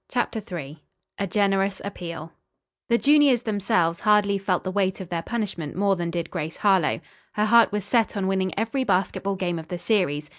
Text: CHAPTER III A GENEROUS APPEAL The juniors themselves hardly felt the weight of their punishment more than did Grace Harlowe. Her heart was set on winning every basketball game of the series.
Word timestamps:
CHAPTER 0.09 0.41
III 0.51 0.81
A 1.19 1.27
GENEROUS 1.27 1.79
APPEAL 1.85 2.33
The 2.89 2.97
juniors 2.97 3.43
themselves 3.43 3.99
hardly 3.99 4.39
felt 4.39 4.63
the 4.63 4.71
weight 4.71 4.99
of 4.99 5.09
their 5.09 5.21
punishment 5.21 5.75
more 5.75 5.95
than 5.95 6.09
did 6.09 6.31
Grace 6.31 6.57
Harlowe. 6.57 7.01
Her 7.33 7.45
heart 7.45 7.71
was 7.71 7.85
set 7.85 8.17
on 8.17 8.25
winning 8.25 8.51
every 8.57 8.83
basketball 8.83 9.35
game 9.35 9.59
of 9.59 9.67
the 9.67 9.77
series. 9.77 10.27